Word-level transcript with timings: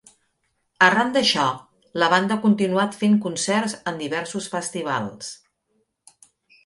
Arran 0.85 1.11
d'això, 1.17 1.43
la 2.03 2.09
banda 2.15 2.37
ha 2.37 2.43
continuat 2.47 2.97
fent 3.03 3.19
concerts 3.29 3.77
en 3.93 4.01
diversos 4.01 4.49
festivals. 4.55 5.31